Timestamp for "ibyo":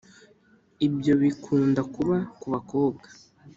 0.87-1.13